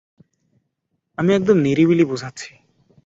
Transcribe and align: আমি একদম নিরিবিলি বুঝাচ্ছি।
আমি 1.17 1.31
একদম 1.33 1.57
নিরিবিলি 1.57 2.05
বুঝাচ্ছি। 2.05 2.51